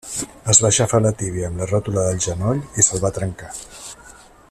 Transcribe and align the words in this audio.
Es 0.53 0.59
va 0.65 0.69
aixafar 0.69 1.01
la 1.05 1.11
tíbia 1.19 1.51
amb 1.51 1.61
la 1.63 1.67
ròtula 1.73 2.07
del 2.07 2.19
genoll 2.27 2.65
i 2.81 2.87
se'l 2.89 3.05
va 3.07 3.13
trencar. 3.19 3.55